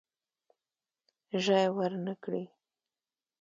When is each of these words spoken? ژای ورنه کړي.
ژای 1.43 1.67
ورنه 1.77 2.13
کړي. 2.23 2.43